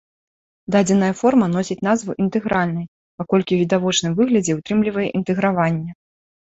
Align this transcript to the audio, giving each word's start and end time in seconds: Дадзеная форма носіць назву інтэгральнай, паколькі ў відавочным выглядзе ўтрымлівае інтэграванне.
Дадзеная 0.75 1.09
форма 1.19 1.49
носіць 1.57 1.77
назву 1.89 2.17
інтэгральнай, 2.27 2.85
паколькі 3.21 3.49
ў 3.53 3.59
відавочным 3.67 4.11
выглядзе 4.25 4.53
ўтрымлівае 4.61 5.09
інтэграванне. 5.17 5.91